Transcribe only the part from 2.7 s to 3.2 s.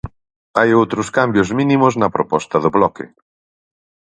Bloque.